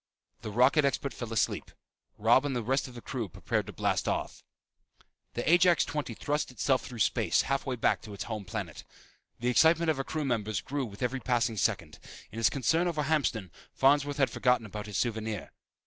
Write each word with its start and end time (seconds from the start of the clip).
The 0.41 0.49
rocket 0.49 0.83
expert 0.83 1.13
fell 1.13 1.31
asleep. 1.31 1.69
Robb 2.17 2.43
and 2.43 2.55
the 2.55 2.63
rest 2.63 2.87
of 2.87 2.95
the 2.95 3.03
crew 3.03 3.29
prepared 3.29 3.67
to 3.67 3.71
blast 3.71 4.07
off. 4.07 4.43
The 5.35 5.47
Ajax 5.47 5.85
XX 5.85 6.17
thrust 6.17 6.49
itself 6.49 6.81
through 6.83 6.97
space, 6.97 7.43
halfway 7.43 7.75
back 7.75 8.01
to 8.01 8.13
its 8.15 8.23
home 8.23 8.43
planet. 8.43 8.83
The 9.41 9.49
excitement 9.49 9.91
of 9.91 9.97
her 9.97 10.03
crew 10.03 10.25
members 10.25 10.59
grew 10.59 10.85
with 10.87 11.03
every 11.03 11.19
passing 11.19 11.55
second. 11.55 11.99
In 12.31 12.37
his 12.39 12.49
concern 12.49 12.87
over 12.87 13.03
Hamston, 13.03 13.51
Farnsworth 13.75 14.17
had 14.17 14.31
forgotten 14.31 14.65
about 14.65 14.87
his 14.87 14.97
souvenir. 14.97 15.51